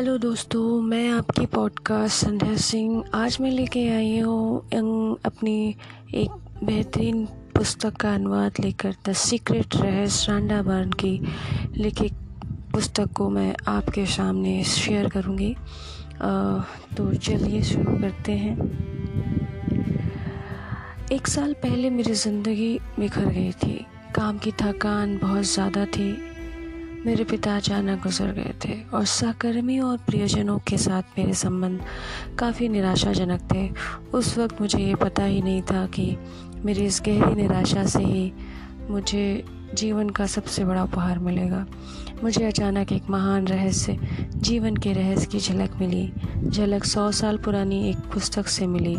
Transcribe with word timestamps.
Hello 0.00 0.16
दोस्तों, 0.18 0.80
मैं 0.80 1.08
आपकी 1.12 1.44
पॉडकास्ट 1.46 2.24
संध्या 2.24 2.54
सिंह 2.56 3.02
आज 3.14 3.36
मैं 3.40 3.50
लेके 3.50 3.80
आई 3.88 4.18
हूँ 4.18 5.18
अपनी 5.24 5.74
एक 6.14 6.30
बेहतरीन 6.64 7.24
पुस्तक 7.56 7.96
का 8.00 8.14
अनुवाद 8.14 8.60
लेकर 8.60 8.94
द 9.08 9.12
सीक्रेट 9.12 9.76
रहस्य 9.76 10.32
रांडा 10.32 10.62
बर्न 10.62 10.92
की 11.02 11.12
लिखी 11.76 12.08
पुस्तक 12.72 13.12
को 13.16 13.28
मैं 13.30 13.54
आपके 13.68 14.06
सामने 14.06 14.62
शेयर 14.64 15.08
करूँगी। 15.08 15.54
तो 16.96 17.12
चलिए 17.14 17.62
शुरू 17.62 17.98
करते 17.98 18.32
हैं। 18.32 18.56
एक 21.12 21.26
साल 21.26 21.52
पहले 21.62 21.90
मेरी 21.90 22.14
ज़िंदगी 22.14 22.72
बिखर 22.98 23.26
गई 23.26 23.52
थी। 23.52 23.78
काम 24.14 24.38
की 24.38 24.52
थकान 24.62 25.18
बहुत 25.18 25.44
ज़्यादा 25.44 25.84
थी। 25.86 26.10
मेरे 27.06 27.24
पिता 27.24 27.56
अचानक 27.56 28.02
गुजर 28.02 28.32
गए 28.32 28.54
थे 28.64 28.74
और 28.94 29.04
सहकर्मियों 29.04 29.90
और 29.90 29.98
प्रियजनों 29.98 30.58
के 30.58 30.78
साथ 30.78 31.02
मेरे 31.18 31.34
संबंध 31.34 31.80
काफ़ी 32.38 32.68
निराशाजनक 32.68 33.40
थे। 33.54 33.68
उस 34.14 34.38
वक्त 34.38 34.60
मुझे 34.60 34.78
ये 34.78 34.94
पता 34.94 35.24
ही 35.24 35.42
नहीं 35.42 35.62
था 35.62 35.86
कि 35.86 36.16
मेरी 36.64 36.84
इस 36.84 37.02
गहरी 37.06 37.34
निराशा 37.34 37.84
से 37.84 38.02
ही 38.02 38.32
मुझे 38.90 39.44
जीवन 39.74 40.10
का 40.10 40.26
सबसे 40.26 40.64
बड़ा 40.64 40.82
उपहार 40.82 41.18
मिलेगा। 41.18 41.66
मुझे 42.22 42.44
अचानक 42.44 42.92
एक 42.92 43.10
महान 43.10 43.46
रहस्य, 43.46 43.98
जीवन 44.36 44.76
के 44.76 44.92
रहस्य 44.92 45.26
की 45.26 45.38
झलक 45.40 45.76
मिली, 45.80 46.12
झलक 46.48 46.84
सौ 46.84 47.10
साल 47.12 47.36
पुरानी 47.36 47.90
एक 47.90 47.96
पुस्तक 47.96 48.46
से 48.46 48.66
मिली, 48.66 48.96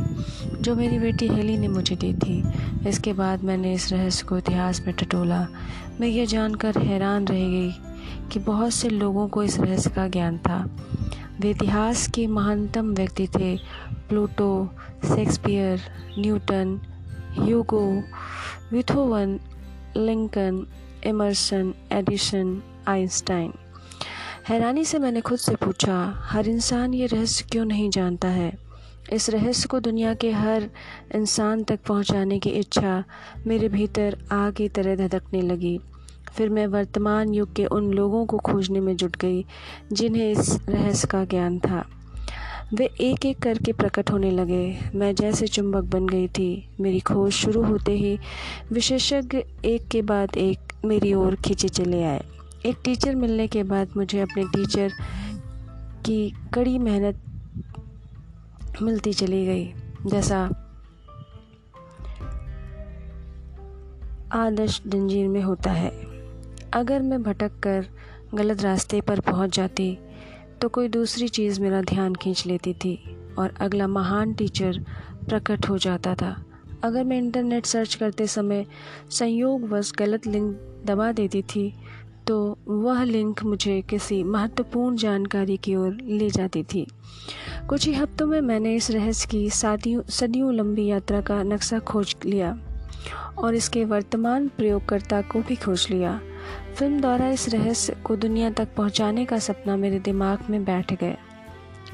जो 0.62 0.76
मेरी 0.76 1.00
बेटी 1.00 1.28
हेली 1.28 1.58
ने 1.58 1.68
मुझे 1.68 1.96
दी 1.96 2.14
थी। 2.14 2.44
इसके 2.90 3.14
बाद 3.14 3.44
मैंने 3.44 3.74
इस 3.74 3.92
रहस्य 3.94 4.26
को 4.26 4.38
इतिहास 4.38 4.82
में 4.88 4.96
टटोला। 4.96 5.48
मैं 6.00 6.08
ये 6.08 6.26
जानकर 6.26 6.78
हैरान 6.78 7.28
रह 7.28 7.48
गई 7.48 7.91
कि 8.32 8.40
बहुत 8.40 8.74
से 8.74 8.90
लोगों 8.90 9.28
को 9.28 9.44
इस 9.44 9.60
रहस्य 9.60 9.90
का 9.90 10.08
ज्ञान 10.08 10.38
था। 10.38 10.78
वे 11.40 11.50
इतिहास 11.50 12.08
के 12.08 12.28
महानतम 12.28 12.94
व्यक्ति 12.94 13.28
थे। 13.28 13.58
Plato, 14.10 14.70
Shakespeare, 15.06 15.82
Newton, 16.20 16.82
Hugo, 17.40 18.04
Beethoven, 18.72 19.40
Lincoln, 19.98 20.68
Emerson, 21.04 21.74
Edison, 21.92 22.62
Einstein. 22.88 23.54
हैरानी 24.50 24.86
से 24.86 25.00
मैंने 25.00 25.22
खुद 25.22 25.40
से 25.40 25.56
पूछा, 25.56 26.14
हर 26.18 26.48
इंसान 26.48 26.94
ये 26.94 27.06
रहस्य 27.06 27.46
क्यों 27.52 27.66
नहीं 27.66 27.90
जानता 27.90 28.28
है? 28.28 28.58
इस 29.14 29.30
रहस्य 29.30 29.68
को 29.68 29.80
दुनिया 29.80 30.14
के 30.14 30.32
हर 30.32 30.70
इंसान 31.16 31.64
तक 31.64 31.80
पहुँचाने 31.88 32.40
की 32.40 32.50
इच्छा 32.50 33.04
मेरे 33.48 33.70
भीतर 33.70 34.18
आग 34.32 34.54
की 34.54 34.70
तरह 34.70 34.96
धधकने 34.96 35.42
लगी। 35.42 35.80
फिर 36.30 36.50
मैं 36.50 36.68
वर्तमान 36.68 37.34
युग 37.34 37.54
के 37.54 37.66
उन 37.66 37.94
लोगों 37.94 38.26
को 38.26 38.38
खोजने 38.38 38.80
में 38.80 38.96
जुट 38.96 39.18
गई, 39.18 39.46
जिन्हें 39.94 40.32
इस 40.32 40.70
रहस्य 40.70 41.08
का 41.08 41.26
ज्ञान 41.26 41.60
था। 41.60 41.86
वे 42.74 42.90
एक 43.02 43.26
एक 43.26 43.40
करके 43.40 43.74
प्रकट 43.74 44.12
होने 44.12 44.32
लगे। 44.32 44.78
मैं 44.96 45.16
जैसे 45.16 45.48
चुंबक 45.48 45.82
बन 45.82 46.08
गई 46.08 46.28
थी। 46.28 46.70
मेरी 46.80 47.00
खोज 47.00 47.32
शुरू 47.32 47.64
होते 47.64 47.92
ही 47.92 48.20
विशेषज्ञ 48.72 49.38
एक 49.66 49.88
के 49.88 50.02
बाद 50.02 50.38
एक 50.38 50.60
मेरी 50.86 51.14
ओर 51.14 51.36
खींचे 51.36 51.70
चले 51.70 52.04
आए। 52.04 52.24
एक 52.66 52.78
टीचर 52.84 53.16
मिलने 53.16 53.48
के 53.48 53.64
बाद 53.64 53.90
मुझे 53.98 54.20
अपने 54.20 54.44
टीचर 54.44 54.92
की 56.06 56.34
कड़ी 56.54 56.78
मेहनत 56.78 57.24
मिलती 58.82 59.14
चली 59.14 59.46
गई। 59.46 59.74
जैसा 60.06 60.68
आदर्श 64.32 64.82
जंजीर 64.88 65.28
में 65.28 65.42
होता 65.42 65.72
है। 65.72 66.11
अगर 66.74 67.02
मैं 67.02 67.22
भटक 67.24 67.60
कर 67.60 67.86
गलत 68.36 68.62
रास्ते 68.62 69.00
पर 69.02 69.20
पहुँच 69.20 69.56
जाती 69.56 69.98
तो 70.62 70.70
कोई 70.70 70.88
दूसरी 70.88 71.28
चीज़ 71.28 71.60
मेरा 71.62 71.82
ध्यान 71.82 72.16
खींच 72.16 72.46
लेती 72.46 72.74
थी 72.74 72.94
और 73.40 73.54
अगला 73.62 73.88
महान 73.88 74.34
टीचर 74.34 74.80
प्रकट 75.28 75.68
हो 75.70 75.78
जाता 75.78 76.14
था। 76.16 76.36
अगर 76.84 77.04
मैं 77.04 77.18
इंटरनेट 77.18 77.66
सर्च 77.66 77.96
करते 77.96 78.28
समय 78.28 78.66
संयोग 79.12 79.68
बस 79.70 79.92
गलत 79.98 80.28
लिंक 80.28 80.56
दबा 80.86 81.12
देती 81.12 81.42
थी 81.46 81.74
तो 82.28 82.58
वह 82.68 83.04
लिंक 83.04 83.44
मुझे 83.44 83.82
किसी 83.82 84.24
महत्वपूर्ण 84.24 84.96
जानकारी 84.98 85.58
की 85.58 85.76
ओर 85.76 85.98
ले 86.02 86.30
जाती 86.30 86.64
थी। 86.64 86.88
कुछ 87.70 87.88
ही 87.88 87.94
हफ्तों 87.94 88.28
में 88.28 88.42
मैंने 88.42 88.76
इस 88.76 88.92
रहस्य 88.92 89.28
की 89.32 89.50
सदियों 89.50 90.02
सदियों 90.10 90.54
लंबी 90.54 90.86
यात्रा 90.88 91.22
का 91.22 91.44
नक्शा 91.44 91.80
खोज 91.80 92.16
लिया 92.26 92.58
और 93.38 93.56
इसके 93.56 93.86
वर्तमान 93.86 94.48
प्रयोगकर्ता 94.48 95.22
को 95.22 95.42
भी 95.42 95.56
खोज 95.56 95.88
लिया। 95.92 96.20
फ़िल्म 96.76 97.02
द्वारा 97.02 97.30
इस 97.30 97.50
रहस्य 97.50 97.96
को 98.04 98.16
दुनिया 98.16 98.50
तक 98.50 98.68
पहुँचाने 98.78 99.26
का 99.26 99.40
सपना 99.40 99.76
मेरे 99.76 100.00
दिमाग 100.00 100.50
में 100.50 100.64
बैठ 100.64 100.94
गया। 100.94 101.18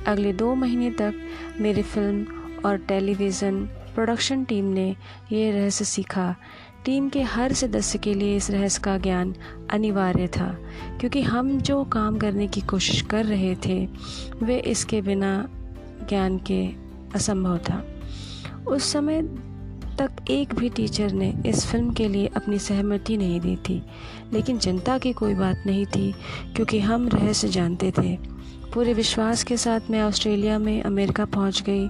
अगले 0.07 0.33
दो 0.33 0.55
महीने 0.55 0.91
तक 0.91 1.13
मेरी 1.61 1.81
फ़िल्म 1.81 2.25
और 2.65 2.77
टेलीविज़न 2.77 3.65
प्रोडक्शन 3.95 4.43
टीम 4.43 4.65
ने 4.65 4.95
यह 5.31 5.53
रहस्य 5.53 5.85
सीखा। 5.85 6.35
टीम 6.85 7.09
के 7.09 7.21
हर 7.21 7.53
सदस्य 7.53 7.99
के 7.99 8.13
लिए 8.13 8.35
इस 8.35 8.49
रहस्य 8.51 8.81
का 8.83 8.97
ज्ञान 8.97 9.33
अनिवार्य 9.71 10.27
था, 10.27 10.47
क्योंकि 10.99 11.21
हम 11.21 11.57
जो 11.61 11.83
काम 11.83 12.17
करने 12.17 12.47
की 12.47 12.61
कोशिश 12.61 13.01
कर 13.01 13.25
रहे 13.25 13.55
थे, 13.65 13.85
वे 14.43 14.59
इसके 14.59 15.01
बिना 15.01 15.49
ज्ञान 16.09 16.37
के 16.37 16.63
असंभव 17.15 17.57
था। 17.57 17.83
उस 18.67 18.91
समय 18.93 19.21
तक 19.99 20.11
एक 20.29 20.55
भी 20.55 20.69
टीचर 20.69 21.11
ने 21.11 21.33
इस 21.45 21.65
फ़िल्म 21.65 21.93
के 21.93 22.07
लिए 22.07 22.27
अपनी 22.27 22.59
सहमति 22.59 23.17
नहीं 23.17 23.39
दी 23.39 23.55
थी। 23.55 23.83
लेकिन 24.33 24.57
जनता 24.57 24.97
की 24.97 25.13
कोई 25.13 25.33
बात 25.33 25.63
नहीं 25.65 25.85
थी, 25.85 26.13
क्योंकि 26.55 26.79
हम 26.79 27.07
रहस्य 27.07 27.47
जानते 27.47 27.91
थे। 27.91 28.37
पूरे 28.73 28.93
विश्वास 28.93 29.43
के 29.43 29.57
साथ 29.57 29.79
मैं 29.89 30.03
ऑस्ट्रेलिया 30.03 30.59
में 30.59 30.83
अमेरिका 30.83 31.25
पहुँच 31.25 31.61
गई। 31.61 31.89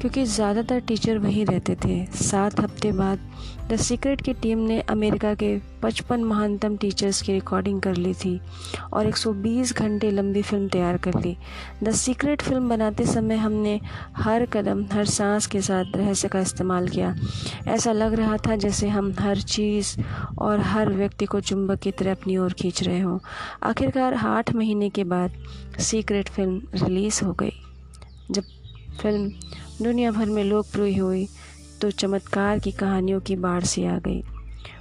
क्योंकि 0.00 0.24
ज़्यादातर 0.26 0.80
टीचर 0.80 1.18
वहीं 1.18 1.44
रहते 1.46 1.74
थे। 1.84 2.04
सात 2.18 2.60
हफ़्ते 2.60 2.92
बाद 2.92 3.28
द 3.70 3.76
सीक्रेट 3.78 4.20
की 4.20 4.32
टीम 4.34 4.58
ने 4.58 4.80
अमेरिका 4.90 5.32
के 5.34 5.56
55 5.82 6.22
महानतम 6.24 6.76
टीचर्स 6.76 7.20
की 7.22 7.32
रिकॉर्डिंग 7.32 7.80
कर 7.82 7.96
ली 7.96 8.14
थी 8.14 8.40
और 8.92 9.06
120 9.06 9.72
घंटे 9.74 10.10
लंबी 10.10 10.42
फ़िल्म 10.42 10.68
तैयार 10.68 10.96
कर 10.98 11.20
ली। 11.20 11.36
द 11.82 11.90
सीक्रेट 11.92 12.42
फ़िल्म 12.42 12.68
बनाते 12.68 13.06
समय 13.06 13.36
हमने 13.36 13.78
हर 14.16 14.46
कदम, 14.46 14.84
हर 14.92 15.04
सांस 15.06 15.46
के 15.46 15.60
साथ 15.60 15.96
रहस्य 15.96 16.28
का 16.28 16.40
इस्तेमाल 16.40 16.88
किया। 16.88 17.14
ऐसा 17.68 17.92
लग 17.92 18.14
रहा 18.14 18.36
था 18.38 18.56
जैसे 18.56 18.88
हम 18.88 19.14
हर 19.18 19.40
चीज़ 19.40 19.96
और 20.38 20.60
हर 20.62 20.92
व्यक्ति 20.92 21.26
को 21.26 21.40
चुंबक 21.42 21.80
की 21.80 21.90
तरह 21.92 22.12
अपनी 22.12 22.36
ओर 22.36 22.52
खींच 22.52 22.82
रहे 22.82 23.00
हों। 23.00 23.18
आखिरकार 23.62 24.14
आठ 24.14 24.54
महीने 24.54 24.88
के 24.90 25.04
बाद 25.06 25.42
सीक्रेट 25.80 26.28
फ़िल्म 26.28 26.60
रिलीज़ 26.76 27.24
हो 27.24 27.32
गई, 27.32 27.52
जब 28.30 28.44
फ़िल्म 28.92 29.84
दुनिया 29.84 30.10
भर 30.10 30.26
में 30.26 30.42
लोकप्रिय 30.44 30.98
हुई 30.98 31.26
तो 31.80 31.90
चमत्कार 31.92 32.58
की 32.58 32.70
कहानियों 32.72 33.20
की 33.20 33.36
बाढ़ 33.36 33.64
सी 33.64 33.84
आ 33.84 33.98
गई। 33.98 34.22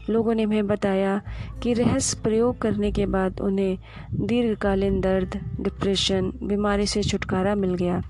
लोगों 0.09 0.33
ने 0.33 0.43
हमें 0.43 0.67
बताया 0.67 1.21
कि 1.63 1.73
रहस्य 1.73 2.17
प्रयोग 2.23 2.57
करने 2.61 2.91
के 2.91 3.05
बाद 3.05 3.39
उन्हें 3.41 3.77
दीर्घकालीन 4.27 4.99
दर्द 5.01 5.39
डिप्रेशन 5.61 6.31
बीमारी 6.43 6.85
से 6.87 7.03
छुटकारा 7.03 7.53
मिल 7.55 7.73
गया 7.75 8.01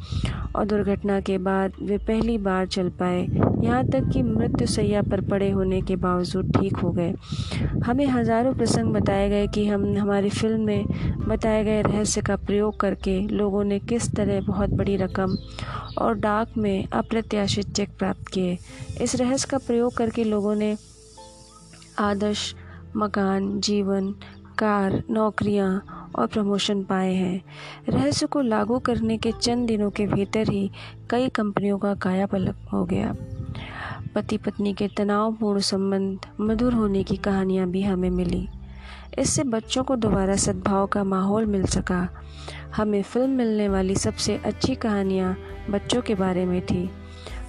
और 0.56 0.66
दुर्घटना 0.66 1.20
के 1.22 1.38
बाद 1.38 1.74
वे 1.82 1.98
पहली 1.98 2.38
बार 2.38 2.68
चल 2.68 2.90
पाए। 3.00 3.22
यहाँ 3.64 3.84
तक 3.86 4.10
कि 4.14 4.22
मृत्यु 4.24 4.68
सैया 4.68 5.02
पर 5.02 5.22
पड़े 5.22 5.50
होने 5.50 5.82
के 5.82 5.96
बावजूद 5.96 6.52
ठीक 6.58 6.78
हो 6.78 6.92
गए। 6.92 7.14
हमें 7.86 8.06
हज़ारों 8.08 8.54
प्रसंग 8.54 8.94
बताए 8.94 9.30
गए 9.30 9.48
कि 9.48 9.68
हम, 9.68 9.96
हमारी 9.98 10.30
फ़िल्म 10.30 10.62
में 10.62 10.86
बताए 11.28 11.64
गए 11.64 11.82
रहस्य 11.82 12.22
का 12.22 12.36
प्रयोग 12.38 12.80
करके 12.80 13.20
लोगों 13.28 13.64
ने 13.64 13.80
किस 13.80 14.12
तरह 14.16 14.42
बहुत 14.42 14.70
बड़ी 14.70 14.96
रकम 14.98 15.38
और 16.00 16.14
डाक 16.14 16.58
में 16.58 16.88
अप्रत्याशित 16.94 17.74
चेक 17.74 17.90
प्राप्त 17.98 18.28
किए। 18.28 18.58
इस 19.02 19.16
रहस्य 19.16 19.48
का 19.52 19.58
प्रयोग 19.58 19.98
करके 19.98 20.24
लोगों 20.24 20.56
ने 20.56 20.78
आदर्श, 22.00 22.56
मकान, 22.96 23.60
जीवन, 23.60 24.16
कार, 24.58 25.04
नौकरियाँ 25.10 25.86
और 26.16 26.28
प्रमोशन 26.28 26.84
पाए 26.84 27.14
हैं। 27.14 27.44
रहस्य 27.90 28.26
को 28.26 28.42
लागू 28.42 28.80
करने 28.80 29.18
के 29.18 29.32
चंद 29.32 29.68
दिनों 29.68 29.90
के 29.90 30.08
भीतर 30.08 30.50
ही 30.50 30.72
कई 31.10 31.30
कंपनियों 31.30 31.78
का 31.78 31.94
काया 31.94 32.26
पलट 32.26 32.56
हो 32.74 32.86
गया। 32.86 33.16
पति 34.16 34.38
पत्नी 34.38 34.74
के 34.74 34.88
तनावपूर्ण 34.88 35.60
संबंध, 35.60 36.20
मधुर 36.40 36.74
होने 36.74 37.04
की 37.04 37.18
कहानियाँ 37.18 37.68
भी 37.68 37.82
हमें 37.82 38.10
मिली। 38.10 38.48
इससे 39.20 39.44
बच्चों 39.44 39.84
को 39.84 39.96
दोबारा 39.96 40.36
सद्भाव 40.36 40.88
का 40.88 41.04
माहौल 41.04 41.46
मिल 41.46 41.66
सका। 41.66 42.10
हमें 42.76 43.04
फ़िल्म 43.04 43.30
मिलने 43.30 43.70
वाली 43.70 43.96
सबसे 43.96 44.38
अच्छी 44.38 44.76
कहानियाँ 44.76 45.38
बच्चों 45.72 46.02
के 46.02 46.16
बारे 46.16 46.46
में 46.46 46.66
थी। 46.66 46.90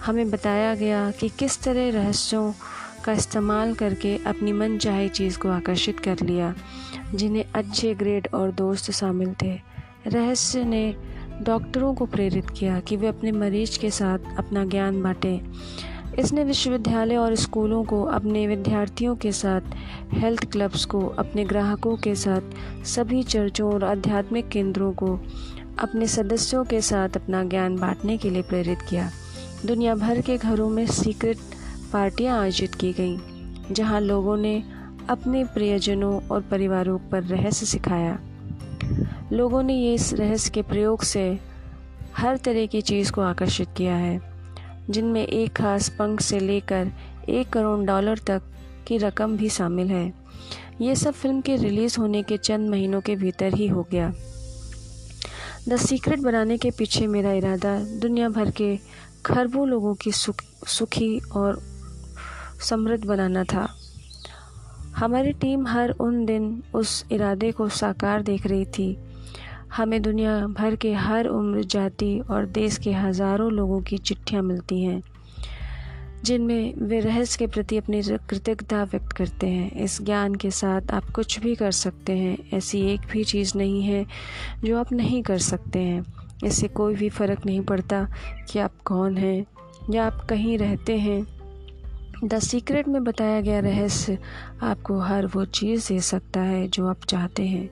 हमें 0.05 0.31
बताया 0.31 0.75
गया 0.75 1.11
कि 1.11 1.29
किस 1.29 1.63
तरह 1.63 1.91
रहस्यों 1.91 2.53
का 3.05 3.13
इस्तेमाल 3.13 3.75
करके 3.75 4.17
अपनी 4.17 4.53
मन 4.53 4.79
चाहे 4.79 5.09
चीज़ 5.09 5.39
को 5.39 5.49
आकर्षित 5.49 6.01
कर 6.01 6.17
लिया, 6.23 6.55
जिन्हें 7.15 7.45
अच्छे 7.55 7.95
ग्रेड 7.95 8.29
और 8.35 8.53
दोस्त 8.53 8.91
शामिल 8.91 9.35
थे। 9.43 9.61
रहस्य 10.07 10.65
ने 10.65 10.97
डॉक्टरों 11.43 11.95
को 11.95 12.07
प्रेरित 12.07 12.51
किया 12.51 12.81
कि 12.81 12.97
वे 12.97 13.07
अपने 13.07 13.33
मरीज़ 13.33 13.79
के 13.79 13.91
साथ 13.91 14.19
अपना 14.39 14.65
ज्ञान 14.65 15.03
बांटें। 15.03 15.41
इसने 16.19 16.45
विश्वविद्यालय 16.45 17.17
और 17.17 17.35
स्कूलों 17.35 17.85
को 17.85 18.03
अपने 18.03 18.47
विद्यार्थियों 18.47 19.17
के 19.17 19.33
साथ, 19.33 19.61
हेल्थ 20.13 20.53
क्लब्स 20.53 20.85
को, 20.85 21.07
अपने 21.07 21.45
ग्राहकों 21.45 21.97
के 21.97 22.15
साथ, 22.15 22.41
सभी 22.85 23.23
चर्चों 23.23 23.73
और 23.73 23.85
आध्यात्मिक 23.85 24.49
केंद्रों 24.49 24.93
को 24.93 25.21
अपने 25.81 26.07
सदस्यों 26.07 26.65
के 26.65 26.81
साथ 26.81 27.17
अपना 27.17 27.43
ज्ञान 27.45 27.77
बांटने 27.77 28.17
के 28.19 28.31
लिए 28.31 28.43
प्रेरित 28.43 28.79
किया। 28.83 29.11
दुनिया 29.67 29.95
भर 29.95 30.21
के 30.21 30.37
घरों 30.37 30.69
में 30.71 30.87
सीक्रेट 30.87 31.39
पार्टियाँ 31.93 32.41
आयोजित 32.41 32.75
की 32.75 32.93
गईं, 32.93 33.19
जहाँ 33.73 34.01
लोगों 34.01 34.37
ने 34.37 34.63
अपने 35.11 35.45
प्रियजनों 35.45 36.21
और 36.29 36.41
परिवारों 36.41 36.99
पर 36.99 37.23
रहस्य 37.23 37.67
सिखाया। 37.67 38.19
लोगों 39.33 39.63
ने 39.63 39.75
ये 39.75 39.95
इस 39.95 40.13
रहस्य 40.15 40.51
के 40.51 40.63
प्रयोग 40.63 41.03
से 41.03 41.39
हर 42.17 42.37
तरह 42.37 42.67
की 42.67 42.81
चीज़ 42.81 43.13
को 43.13 43.21
आकर्षित 43.21 43.69
किया 43.77 43.97
है, 43.97 44.21
जिनमें 44.91 45.27
एक 45.27 45.53
खास 45.53 45.89
पंख 45.89 46.21
से 46.21 46.41
लेकर 46.41 46.91
एक 47.29 47.49
करोड़ 47.49 47.87
डॉलर 47.87 48.19
तक 48.19 48.43
की 48.87 48.99
रकम 48.99 49.37
भी 49.37 49.49
शामिल 49.49 49.91
है। 49.91 50.13
ये 50.81 50.95
सब 50.95 51.13
फ़िल्म 51.13 51.41
के 51.41 51.57
रिलीज़ 51.57 52.01
होने 52.01 52.23
के 52.23 52.37
चंद 52.37 52.71
महीनों 52.71 53.01
के 53.01 53.17
भीतर 53.17 53.55
ही 53.55 53.67
हो 53.69 53.87
गया। 53.91 54.13
द 55.69 55.77
सीक्रेट 55.77 56.19
बनाने 56.19 56.57
के 56.59 56.71
पीछे 56.71 57.07
मेरा 57.07 57.33
इरादा 57.33 57.79
दुनिया 57.81 58.29
भर 58.29 58.51
के 58.51 58.79
खरबों 59.27 59.69
लोगों 59.69 59.95
की 59.95 60.13
सुख 60.13 60.43
सुखी 60.67 61.19
और 61.19 61.61
समृद्ध 62.61 63.05
बनाना 63.05 63.45
था। 63.45 63.69
हमारी 64.97 65.33
टीम 65.33 65.67
हर 65.67 65.91
उन 65.91 66.25
दिन 66.27 66.63
उस 66.75 67.05
इरादे 67.13 67.53
को 67.53 67.69
साकार 67.69 68.23
देख 68.23 68.47
रही 68.47 68.65
थी। 68.65 68.97
हमें 69.77 70.03
दुनिया 70.03 70.47
भर 70.47 70.77
के 70.77 70.93
हर 70.93 71.27
उम्र, 71.27 71.63
जाति 71.65 72.19
और 72.31 72.47
देश 72.47 72.79
के 72.79 72.93
हज़ारों 72.93 73.53
लोगों 73.53 73.81
की 73.81 73.99
चिट्ठियाँ 73.99 74.43
मिलती 74.43 74.83
हैं। 74.83 75.03
जिनमें 76.25 76.75
वे 76.75 77.01
रहस्य 77.01 77.37
के 77.39 77.47
प्रति 77.47 77.77
अपनी 77.77 78.03
कृतज्ञता 78.03 78.85
व्यक्त 78.85 79.13
करते 79.13 79.47
हैं। 79.47 79.73
इस 79.73 80.03
ज्ञान 80.03 80.35
के 80.35 80.51
साथ 80.51 80.91
आप 80.91 81.05
कुछ 81.05 81.41
भी 81.41 81.55
कर 81.55 81.71
सकते 81.71 82.13
हैं। 82.13 82.39
ऐसी 82.55 82.81
एक 82.81 83.01
भी 83.13 83.25
चीज़ 83.25 83.53
नहीं 83.57 83.83
है 83.83 84.07
जो 84.65 84.79
आप 84.79 84.93
नहीं 84.93 85.23
कर 85.23 85.39
सकते 85.39 85.79
हैं। 85.79 86.05
इससे 86.45 86.69
कोई 86.69 86.95
भी 86.95 87.09
फ़र्क 87.09 87.47
नहीं 87.47 87.61
पड़ता 87.61 88.09
कि 88.51 88.59
आप 88.59 88.73
कौन 88.85 89.17
हैं 89.17 89.47
या 89.91 90.07
आप 90.07 90.25
कहीं 90.25 90.59
रहते 90.59 90.99
हैं। 90.99 91.27
द 92.25 92.39
सीक्रेट 92.39 92.89
में 92.89 93.05
बताया 93.05 93.41
गया 93.41 93.61
रहस्य 93.61 94.19
आपको 94.63 94.99
हर 94.99 95.27
वो 95.27 95.45
चीज़ 95.45 95.89
दे 95.89 96.01
सकता 96.01 96.41
है 96.41 96.69
जो 96.69 96.87
आप 96.87 97.05
चाहते 97.09 97.43
हैं। 97.43 97.71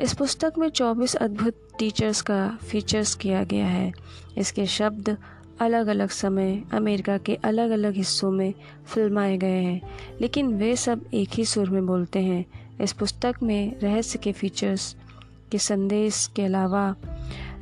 इस 0.00 0.14
पुस्तक 0.14 0.52
में 0.58 0.68
24 0.68 1.14
अद्भुत 1.14 1.68
टीचर्स 1.78 2.20
का 2.20 2.58
फीचर्स 2.70 3.14
किया 3.14 3.44
गया 3.44 3.66
है। 3.66 3.92
इसके 4.38 4.66
शब्द 4.66 5.16
अलग 5.60 5.86
अलग 5.86 6.08
समय 6.08 6.62
अमेरिका 6.72 7.18
के 7.18 7.34
अलग 7.34 7.70
अलग 7.70 7.94
हिस्सों 7.94 8.30
में 8.30 8.54
फिल्माए 8.86 9.36
गए 9.38 9.62
हैं, 9.62 9.80
लेकिन 10.20 10.54
वे 10.54 10.76
सब 10.76 11.04
एक 11.14 11.28
ही 11.34 11.44
सुर 11.44 11.70
में 11.70 11.86
बोलते 11.86 12.18
हैं। 12.18 12.44
इस 12.80 12.92
पुस्तक 12.92 13.34
में 13.42 13.80
रहस्य 13.80 14.18
के 14.18 14.32
फीचर्स 14.32 14.96
के 15.50 15.58
संदेश 15.58 16.30
के 16.36 16.42
अलावा 16.42 16.96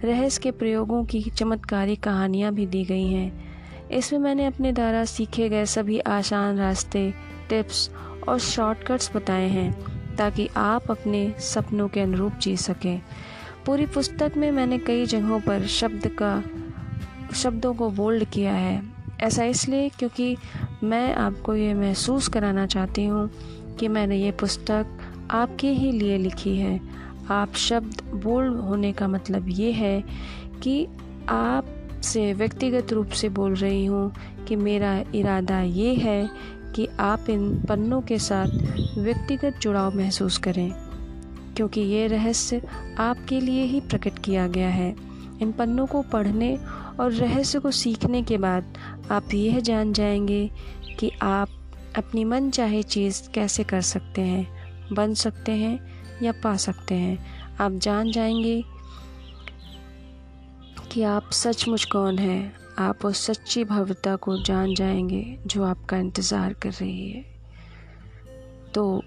रहस्य 0.04 0.40
के 0.42 0.50
प्रयोगों 0.50 1.04
की 1.04 1.22
चमत्कारी 1.22 1.96
कहानियाँ 1.96 2.52
भी 2.52 2.66
दी 2.66 2.84
गई 2.84 3.06
हैं। 3.06 3.52
इसमें 3.88 4.20
मैंने 4.20 4.46
अपने 4.46 4.72
द्वारा 4.72 5.04
सीखे 5.04 5.48
गए 5.48 5.64
सभी 5.64 5.98
आसान 5.98 6.58
रास्ते 6.58 7.14
टिप्स 7.48 7.90
और 8.28 8.38
शॉर्टकट्स 8.38 9.16
बताए 9.16 9.48
हैं, 9.48 9.72
ताकि 10.16 10.48
आप 10.56 10.90
अपने 10.90 11.34
सपनों 11.38 11.88
के 11.88 12.00
अनुरूप 12.00 12.32
जी 12.32 12.56
सकें। 12.56 13.02
पूरी 13.66 13.86
पुस्तक 13.86 14.32
में 14.36 14.50
मैंने 14.50 14.78
कई 14.78 15.06
जगहों 15.06 15.40
पर 15.40 15.66
शब्द 15.66 16.06
का 16.06 16.42
शब्दों 17.34 17.72
को 17.74 17.90
बोल्ड 17.90 18.24
किया 18.24 18.52
है। 18.52 18.82
ऐसा 19.20 19.44
इसलिए 19.44 19.88
क्योंकि 19.88 20.36
मैं 20.82 21.14
आपको 21.14 21.54
ये 21.54 21.74
महसूस 21.74 22.28
कराना 22.28 22.66
चाहती 22.66 23.04
हूँ 23.06 23.28
कि 23.80 23.88
मैंने 23.88 24.16
ये 24.16 24.30
पुस्तक 24.32 24.98
आपके 25.30 25.70
ही 25.70 25.92
लिए 25.92 26.18
लिखी 26.18 26.56
है। 26.56 26.80
आप 27.30 27.54
शब्द 27.58 28.02
बोल्ड 28.14 28.56
होने 28.60 28.92
का 28.92 29.08
मतलब 29.08 29.48
ये 29.48 29.70
है 29.72 30.02
कि 30.62 30.86
आप 31.28 31.66
से 32.04 32.32
व्यक्तिगत 32.32 32.92
रूप 32.92 33.10
से 33.10 33.28
बोल 33.28 33.54
रही 33.54 33.84
हूँ 33.84 34.12
कि 34.48 34.56
मेरा 34.56 34.98
इरादा 35.14 35.60
ये 35.60 35.94
है 35.94 36.28
कि 36.74 36.86
आप 37.00 37.28
इन 37.30 37.48
पन्नों 37.68 38.00
के 38.00 38.18
साथ 38.18 38.98
व्यक्तिगत 38.98 39.58
जुड़ाव 39.62 39.96
महसूस 39.96 40.38
करें, 40.38 40.72
क्योंकि 41.56 41.80
ये 41.80 42.06
रहस्य 42.06 42.60
आपके 42.98 43.40
लिए 43.40 43.64
ही 43.64 43.80
प्रकट 43.80 44.18
किया 44.18 44.46
गया 44.48 44.68
है। 44.68 44.94
इन 45.42 45.52
पन्नों 45.52 45.86
को 45.86 46.02
पढ़ने 46.02 46.56
और 47.00 47.12
रहस्य 47.12 47.58
को 47.58 47.70
सीखने 47.70 48.22
के 48.22 48.38
बाद 48.38 48.78
आप 49.10 49.34
यह 49.34 49.60
जान 49.60 49.92
जाएँगे 49.92 50.50
कि 50.98 51.10
आप 51.22 51.48
अपनी 51.96 52.24
मन 52.24 52.50
चाहे 52.50 52.82
चीज़ 52.82 53.30
कैसे 53.30 53.64
कर 53.64 53.80
सकते 53.80 54.20
हैं, 54.20 54.48
बन 54.92 55.14
सकते 55.14 55.52
हैं 55.52 55.78
या 56.22 56.32
पा 56.32 56.56
सकते 56.56 56.94
हैं। 56.94 57.42
आप 57.60 57.72
जान 57.72 58.12
जाएँगे 58.12 58.64
कि 60.92 61.02
आप 61.02 61.30
सचमुच 61.30 61.84
कौन 61.84 62.18
हैं। 62.18 62.54
आप 62.78 63.04
उस 63.04 63.26
सच्ची 63.26 63.64
भव्यता 63.64 64.16
को 64.16 64.42
जान 64.42 64.74
जाएँगे 64.74 65.38
जो 65.46 65.64
आपका 65.64 65.96
इंतज़ार 65.96 66.52
कर 66.52 66.70
रही 66.70 67.10
है। 67.10 67.24
तो 68.74 69.02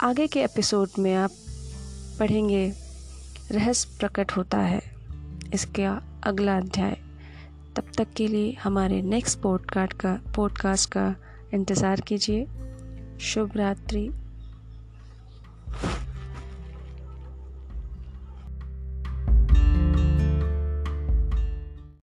आगे 0.00 0.26
के 0.26 0.42
एपिसोड 0.42 0.88
में 0.98 1.14
आप 1.14 1.30
पढ़ेंगे, 2.18 2.72
रहस्य 3.52 3.96
प्रकट 3.98 4.32
होता 4.32 4.58
है। 4.58 4.82
इसका 5.54 6.07
अगला 6.22 6.56
अध्याय। 6.56 6.96
तब 7.76 7.84
तक 7.98 8.06
के 8.16 8.28
लिए 8.28 8.52
हमारे 8.52 9.02
नेक्स्ट 9.02 9.40
पॉडकास्ट 9.40 9.92
का 9.92 10.20
पॉडकास्ट 10.36 10.90
का 10.90 11.14
इंतज़ार 11.54 12.00
कीजिए। 12.00 12.46
शुभ 13.20 13.56
रात्रि। 13.56 14.10